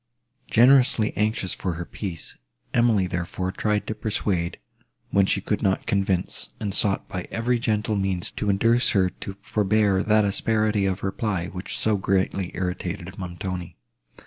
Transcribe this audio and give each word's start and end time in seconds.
Generously 0.49 1.15
anxious 1.15 1.53
for 1.53 1.73
her 1.73 1.85
peace, 1.85 2.35
Emily, 2.73 3.05
therefore, 3.05 3.51
tried 3.51 3.85
to 3.85 3.93
persuade, 3.93 4.57
when 5.11 5.27
she 5.27 5.41
could 5.41 5.61
not 5.61 5.85
convince, 5.85 6.49
and 6.59 6.73
sought 6.73 7.07
by 7.07 7.27
every 7.29 7.59
gentle 7.59 7.95
means 7.95 8.31
to 8.31 8.49
induce 8.49 8.89
her 8.97 9.11
to 9.11 9.35
forbear 9.43 10.01
that 10.01 10.25
asperity 10.25 10.87
of 10.87 11.03
reply, 11.03 11.49
which 11.49 11.77
so 11.77 11.97
greatly 11.97 12.49
irritated 12.55 13.15
Montoni. 13.19 13.77